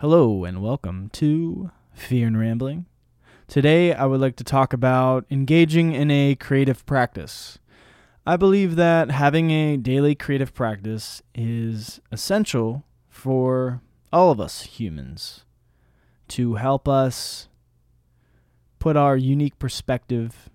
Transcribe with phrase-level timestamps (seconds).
[0.00, 2.86] Hello and welcome to Fear and Rambling.
[3.48, 7.58] Today I would like to talk about engaging in a creative practice.
[8.24, 13.80] I believe that having a daily creative practice is essential for
[14.12, 15.44] all of us humans
[16.28, 17.48] to help us
[18.78, 20.48] put our unique perspective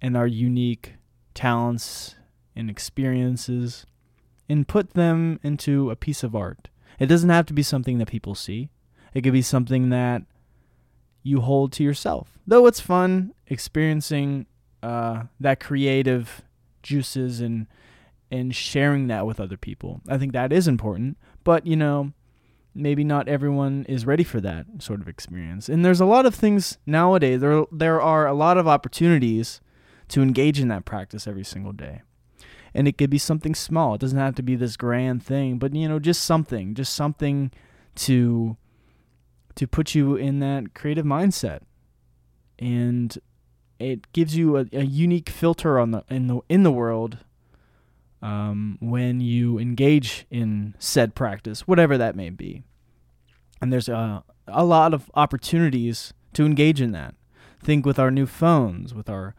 [0.00, 0.94] and our unique
[1.34, 2.14] talents
[2.56, 3.84] and experiences
[4.48, 6.69] and put them into a piece of art.
[6.98, 8.70] It doesn't have to be something that people see.
[9.14, 10.22] It could be something that
[11.22, 12.38] you hold to yourself.
[12.46, 14.46] Though it's fun experiencing
[14.82, 16.42] uh, that creative
[16.82, 17.66] juices and
[18.32, 20.00] and sharing that with other people.
[20.08, 21.18] I think that is important.
[21.42, 22.12] But you know,
[22.74, 25.68] maybe not everyone is ready for that sort of experience.
[25.68, 27.40] And there's a lot of things nowadays.
[27.40, 29.60] There there are a lot of opportunities
[30.08, 32.02] to engage in that practice every single day
[32.74, 33.94] and it could be something small.
[33.94, 37.50] It doesn't have to be this grand thing, but you know, just something, just something
[37.96, 38.56] to
[39.56, 41.60] to put you in that creative mindset.
[42.58, 43.18] And
[43.78, 47.18] it gives you a, a unique filter on the in the in the world
[48.22, 52.62] um, when you engage in said practice, whatever that may be.
[53.60, 57.14] And there's a, a lot of opportunities to engage in that.
[57.62, 59.34] Think with our new phones, with our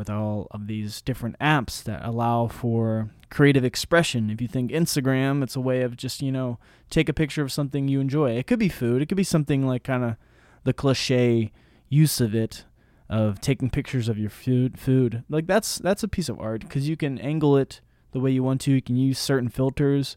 [0.00, 4.30] with all of these different apps that allow for creative expression.
[4.30, 7.52] If you think Instagram, it's a way of just, you know, take a picture of
[7.52, 8.30] something you enjoy.
[8.30, 10.16] It could be food, it could be something like kind of
[10.64, 11.52] the cliche
[11.90, 12.64] use of it
[13.10, 15.22] of taking pictures of your food food.
[15.28, 18.42] Like that's that's a piece of art cuz you can angle it the way you
[18.42, 18.72] want to.
[18.72, 20.16] You can use certain filters.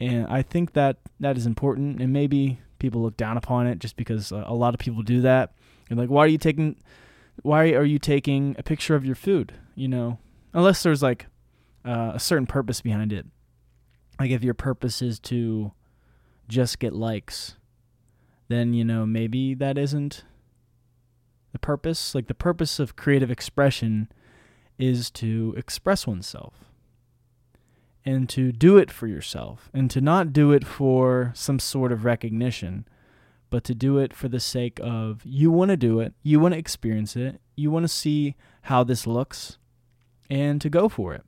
[0.00, 3.96] And I think that that is important and maybe people look down upon it just
[3.96, 5.52] because a lot of people do that.
[5.88, 6.74] And like why are you taking
[7.42, 9.54] why are you taking a picture of your food?
[9.74, 10.18] You know,
[10.52, 11.26] unless there's like
[11.84, 13.26] uh, a certain purpose behind it.
[14.18, 15.72] Like if your purpose is to
[16.48, 17.56] just get likes,
[18.48, 20.24] then you know maybe that isn't
[21.52, 22.14] the purpose.
[22.14, 24.10] Like the purpose of creative expression
[24.78, 26.64] is to express oneself
[28.04, 32.04] and to do it for yourself and to not do it for some sort of
[32.04, 32.86] recognition
[33.50, 36.54] but to do it for the sake of you want to do it, you want
[36.54, 39.58] to experience it, you want to see how this looks,
[40.28, 41.24] and to go for it.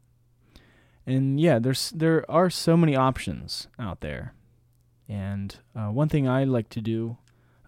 [1.06, 4.34] And yeah, there's there are so many options out there.
[5.08, 7.16] And uh, one thing I like to do,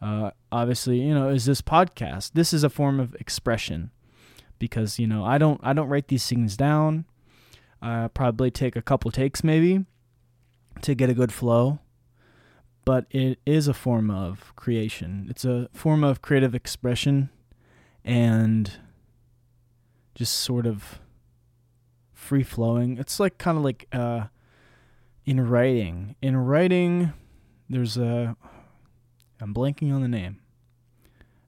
[0.00, 2.32] uh, obviously, you know, is this podcast.
[2.34, 3.90] This is a form of expression
[4.58, 7.04] because you know I don't I don't write these things down.
[7.80, 9.84] I probably take a couple takes maybe
[10.82, 11.80] to get a good flow
[12.84, 15.26] but it is a form of creation.
[15.31, 17.31] It's a form of creative expression
[18.04, 18.72] and
[20.15, 21.00] just sort of
[22.12, 22.98] free flowing.
[22.98, 24.26] It's like kind of like uh,
[25.25, 26.16] in writing.
[26.22, 27.12] In writing,
[27.69, 28.37] there's a.
[29.41, 30.41] I'm blanking on the name.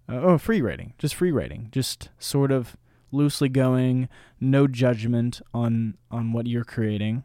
[0.09, 0.95] Uh, oh, free writing.
[0.99, 1.69] Just free writing.
[1.71, 2.77] Just sort of
[3.13, 4.09] loosely going,
[4.41, 7.25] no judgment on on what you're creating.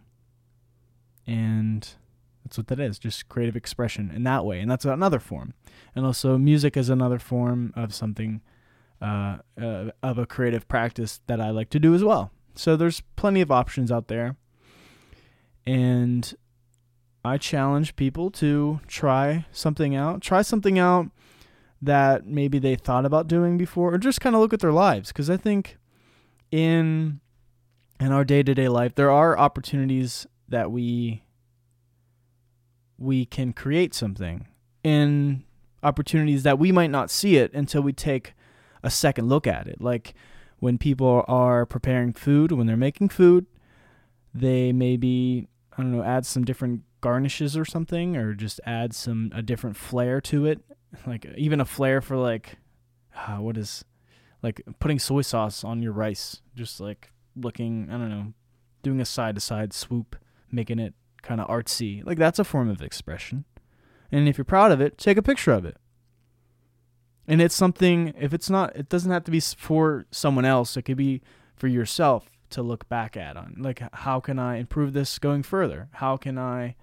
[1.26, 1.88] And
[2.50, 4.60] that's what that is, just creative expression in that way.
[4.60, 5.54] And that's another form.
[5.96, 8.42] And also, music is another form of something,
[9.00, 12.32] uh, uh, of a creative practice that I like to do as well.
[12.56, 14.36] So there's plenty of options out there.
[15.68, 16.34] And
[17.24, 20.22] I challenge people to try something out.
[20.22, 21.12] Try something out
[21.84, 25.10] that maybe they thought about doing before, or just kind of look at their lives.
[25.10, 25.78] Because I think
[26.52, 27.20] in
[28.00, 31.22] in our day to day life, there are opportunities that we
[33.00, 34.48] we can create something
[34.84, 35.44] in
[35.82, 38.34] opportunities that we might not see it until we take
[38.84, 39.82] a second look at it.
[39.82, 40.14] Like
[40.60, 43.46] when people are preparing food, when they're making food,
[44.34, 49.32] they maybe I don't know, add some different garnishes or something or just add some
[49.34, 50.62] a different flair to it.
[51.06, 52.58] Like even a flair for like
[53.16, 53.86] uh, what is
[54.42, 58.34] like putting soy sauce on your rice, just like looking, I don't know,
[58.82, 60.16] doing a side to side swoop,
[60.52, 62.06] making it kind of artsy.
[62.06, 63.46] Like that's a form of expression.
[64.12, 65.78] And if you're proud of it, take a picture of it.
[67.28, 70.76] And it's something, if it's not, it doesn't have to be for someone else.
[70.76, 71.22] It could be
[71.56, 73.56] for yourself to look back at on.
[73.60, 75.90] Like, how can I improve this going further?
[75.94, 76.76] How can I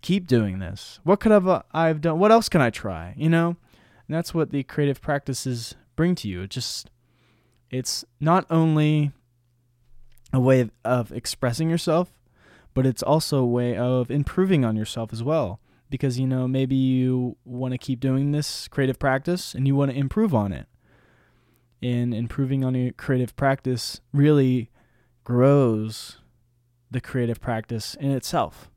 [0.00, 0.98] keep doing this?
[1.04, 2.18] What could have uh, I've done?
[2.18, 3.14] What else can I try?
[3.16, 3.56] You know,
[4.08, 6.42] and that's what the creative practices bring to you.
[6.42, 6.90] It just,
[7.70, 9.12] it's not only
[10.32, 12.12] a way of, of expressing yourself,
[12.74, 15.60] but it's also a way of improving on yourself as well.
[15.90, 19.90] Because, you know, maybe you want to keep doing this creative practice and you want
[19.90, 20.66] to improve on it.
[21.82, 24.70] And improving on your creative practice really
[25.24, 26.18] grows
[26.90, 28.70] the creative practice in itself.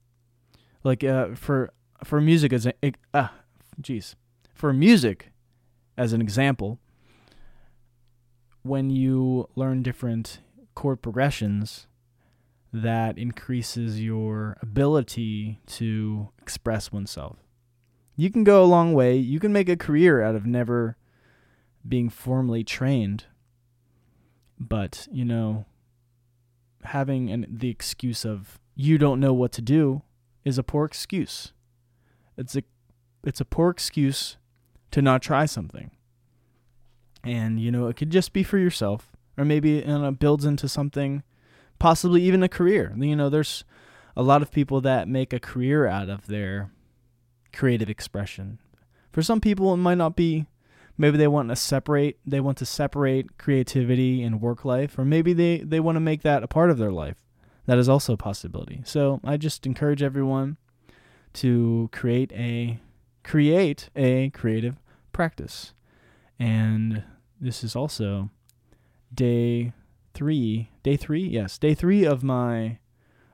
[0.83, 1.71] Like uh, for
[2.03, 2.73] for music as a
[3.13, 3.29] uh,
[3.81, 4.15] jeez
[4.53, 5.31] for music
[5.97, 6.79] as an example
[8.63, 10.39] when you learn different
[10.73, 11.87] chord progressions
[12.81, 17.37] that increases your ability to express oneself
[18.15, 20.97] you can go a long way you can make a career out of never
[21.87, 23.25] being formally trained
[24.59, 25.65] but you know
[26.85, 30.03] having an, the excuse of you don't know what to do
[30.43, 31.51] is a poor excuse.
[32.37, 32.63] It's a
[33.23, 34.37] it's a poor excuse
[34.91, 35.91] to not try something.
[37.23, 41.23] And you know, it could just be for yourself or maybe it builds into something
[41.79, 42.93] possibly even a career.
[42.97, 43.63] You know, there's
[44.15, 46.71] a lot of people that make a career out of their
[47.53, 48.59] creative expression.
[49.11, 50.45] For some people it might not be
[50.97, 55.33] maybe they want to separate they want to separate creativity and work life or maybe
[55.33, 57.15] they they want to make that a part of their life
[57.65, 58.81] that is also a possibility.
[58.85, 60.57] So I just encourage everyone
[61.33, 62.79] to create a
[63.23, 64.79] create a creative
[65.11, 65.73] practice.
[66.37, 67.03] And
[67.39, 68.29] this is also
[69.13, 69.73] day
[70.15, 72.79] 3, day 3, yes, day 3 of my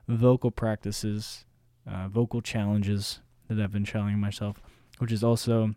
[0.08, 1.44] vocal practices,
[1.86, 4.60] uh, vocal challenges that I've been challenging myself,
[4.98, 5.74] which is also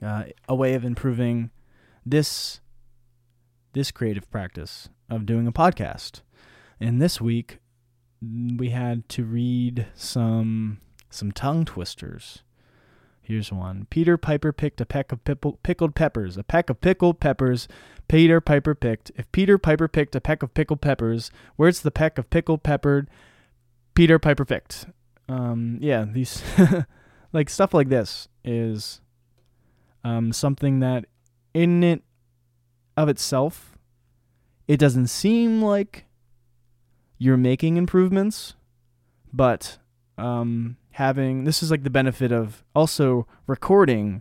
[0.00, 1.50] uh, a way of improving
[2.06, 2.60] this
[3.74, 6.22] this creative practice of doing a podcast.
[6.80, 7.58] And this week
[8.22, 10.80] we had to read some
[11.10, 12.42] some tongue twisters.
[13.28, 13.86] Here's one.
[13.90, 16.38] Peter Piper picked a peck of pickled peppers.
[16.38, 17.68] A peck of pickled peppers.
[18.08, 19.12] Peter Piper picked.
[19.16, 23.10] If Peter Piper picked a peck of pickled peppers, where's the peck of pickled peppered
[23.92, 24.86] Peter Piper picked?
[25.28, 26.42] Um, yeah, these
[27.34, 29.02] like stuff like this is
[30.04, 31.04] um, something that
[31.52, 32.02] in it
[32.96, 33.76] of itself,
[34.66, 36.06] it doesn't seem like
[37.18, 38.54] you're making improvements,
[39.34, 39.76] but
[40.16, 44.20] um, having this is like the benefit of also recording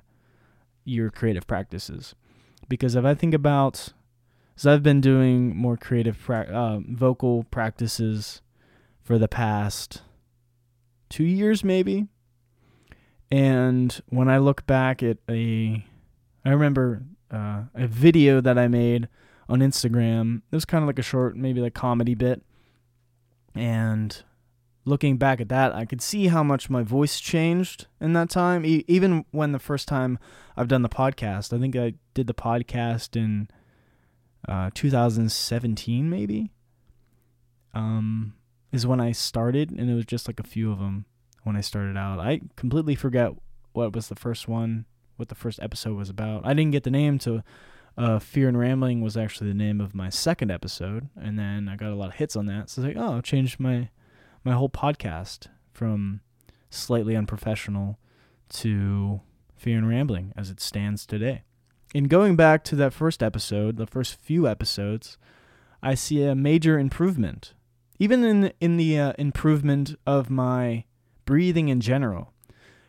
[0.86, 2.14] your creative practices.
[2.70, 3.94] Because if I think about,
[4.56, 8.44] so I've been doing more creative pra- uh, vocal practices
[9.02, 10.04] for the past
[11.10, 12.10] two years, maybe.
[13.32, 15.84] And when I look back at a,
[16.46, 17.02] I remember
[17.32, 19.10] uh, a video that I made
[19.50, 20.44] on Instagram.
[20.52, 22.44] It was kind of like a short, maybe like comedy bit
[23.56, 24.24] and
[24.88, 28.66] looking back at that, I could see how much my voice changed in that time.
[28.66, 30.18] E- even when the first time
[30.56, 33.50] I've done the podcast, I think I did the podcast in
[34.48, 36.52] uh, 2017, maybe.
[37.74, 38.34] Um,
[38.72, 41.06] is when I started, and it was just like a few of them
[41.44, 42.20] when I started out.
[42.20, 43.34] I completely forget
[43.74, 44.86] what was the first one,
[45.18, 46.46] what the first episode was about.
[46.46, 47.44] I didn't get the name to
[47.98, 51.76] uh, Fear and Rambling was actually the name of my second episode, and then I
[51.76, 52.70] got a lot of hits on that.
[52.70, 53.90] So I was like, oh, I changed my
[54.44, 56.22] my whole podcast from
[56.70, 57.98] slightly unprofessional
[58.50, 59.22] to
[59.56, 61.44] Fear and Rambling as it stands today.
[61.94, 65.18] In going back to that first episode, the first few episodes,
[65.82, 67.54] I see a major improvement,
[68.00, 70.84] even in in the uh, improvement of my
[71.26, 72.34] breathing in general,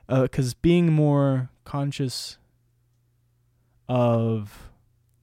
[0.09, 2.39] because uh, being more conscious
[3.89, 4.71] of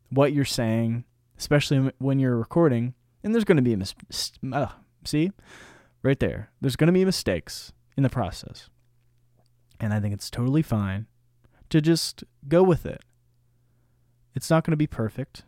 [0.10, 1.04] what you're saying,
[1.38, 2.94] especially when you're recording,
[3.24, 4.68] and there's going to be a mis- uh,
[5.04, 5.32] see
[6.06, 6.52] right there.
[6.62, 8.70] There's going to be mistakes in the process.
[9.80, 11.08] And I think it's totally fine
[11.70, 13.02] to just go with it.
[14.36, 15.44] It's not going to be perfect.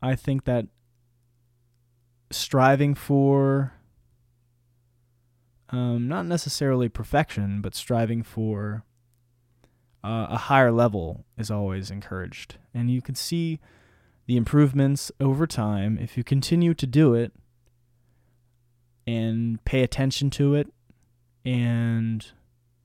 [0.00, 0.66] I think that
[2.30, 3.74] striving for
[5.70, 8.84] um, not necessarily perfection, but striving for
[10.02, 12.56] uh, a higher level is always encouraged.
[12.72, 13.60] And you can see
[14.26, 17.32] the improvements over time if you continue to do it
[19.10, 20.68] and pay attention to it
[21.44, 22.32] and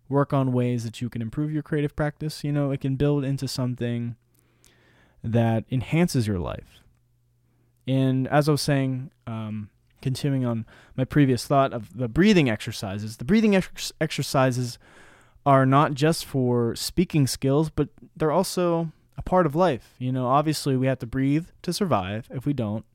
[0.09, 2.43] work on ways that you can improve your creative practice.
[2.43, 4.15] You know, it can build into something
[5.23, 6.81] that enhances your life.
[7.87, 9.69] And as I was saying, um,
[10.01, 10.65] continuing on
[10.95, 14.79] my previous thought of the breathing exercises, the breathing ex- exercises
[15.45, 19.93] are not just for speaking skills, but they're also a part of life.
[19.99, 22.27] You know, obviously we have to breathe to survive.
[22.31, 22.85] If we don't,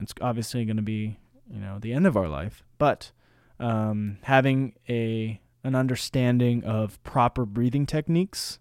[0.00, 1.18] it's obviously going to be,
[1.50, 2.62] you know, the end of our life.
[2.78, 3.12] But
[3.60, 8.58] um, having a an understanding of proper breathing techniques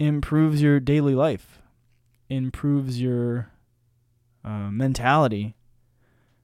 [0.00, 1.60] improves your daily life,
[2.28, 3.52] improves your
[4.44, 5.54] uh, mentality,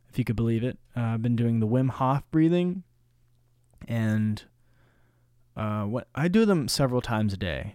[0.08, 0.78] if you could believe it.
[0.96, 2.84] Uh, I've been doing the Wim Hof breathing,
[3.88, 4.44] and
[5.56, 7.74] uh, what I do them several times a day.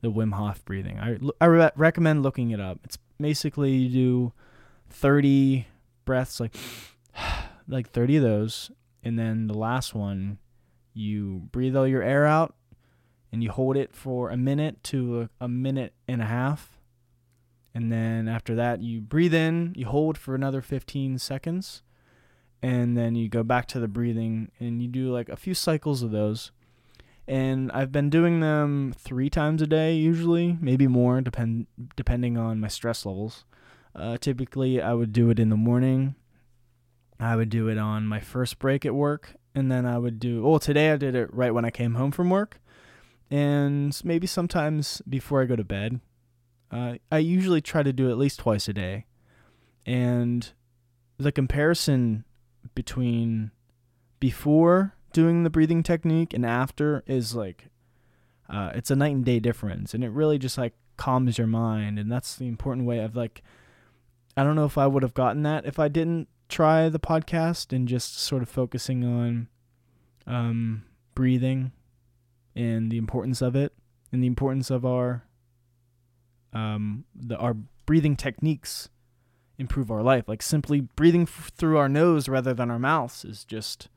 [0.00, 1.00] The Wim Hof breathing.
[1.00, 2.78] I I re- recommend looking it up.
[2.84, 4.32] It's basically you do
[4.90, 5.66] 30
[6.08, 6.56] breaths like
[7.68, 8.70] like 30 of those
[9.04, 10.38] and then the last one
[10.94, 12.54] you breathe all your air out
[13.32, 16.78] and you hold it for a minute to a, a minute and a half.
[17.74, 21.82] And then after that, you breathe in, you hold for another 15 seconds,
[22.62, 26.02] and then you go back to the breathing and you do like a few cycles
[26.02, 26.50] of those.
[27.28, 32.58] And I've been doing them three times a day, usually, maybe more, depend depending on
[32.58, 33.44] my stress levels.
[33.94, 36.14] Uh, typically, I would do it in the morning.
[37.18, 40.42] I would do it on my first break at work, and then I would do.
[40.42, 42.60] Well, today I did it right when I came home from work,
[43.30, 46.00] and maybe sometimes before I go to bed.
[46.70, 49.06] Uh, I usually try to do it at least twice a day,
[49.86, 50.52] and
[51.16, 52.24] the comparison
[52.74, 53.50] between
[54.20, 57.66] before doing the breathing technique and after is like
[58.48, 61.98] uh, it's a night and day difference and it really just like calms your mind
[61.98, 63.42] and that's the important way of like
[64.38, 67.72] i don't know if i would have gotten that if i didn't try the podcast
[67.74, 69.48] and just sort of focusing on
[70.26, 71.72] um, breathing
[72.56, 73.72] and the importance of it
[74.12, 75.24] and the importance of our
[76.52, 77.54] um, the our
[77.86, 78.88] breathing techniques
[79.58, 80.28] improve our life.
[80.28, 83.88] Like simply breathing f- through our nose rather than our mouths is just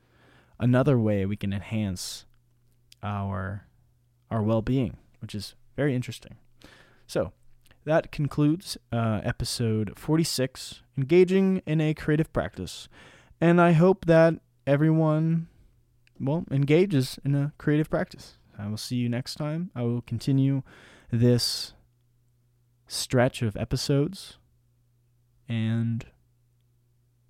[0.58, 2.26] another way we can enhance
[3.02, 3.66] our
[4.30, 6.36] our well-being, which is very interesting.
[7.06, 7.32] So,
[7.84, 12.88] that concludes uh, episode 46, engaging in a creative practice.
[13.40, 14.34] And I hope that
[14.66, 15.48] everyone
[16.20, 18.38] well engages in a creative practice.
[18.58, 19.70] I will see you next time.
[19.74, 20.62] I will continue
[21.10, 21.74] this
[22.86, 24.38] stretch of episodes
[25.48, 26.06] and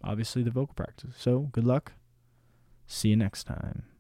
[0.05, 1.15] obviously the vocal practice.
[1.17, 1.93] So, good luck.
[2.87, 3.92] See you next time.